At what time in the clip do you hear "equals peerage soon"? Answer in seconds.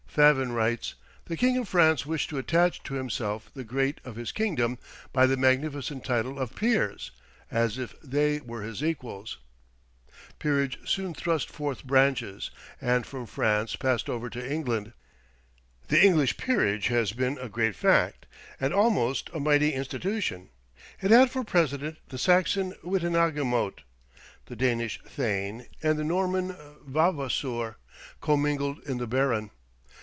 8.83-11.13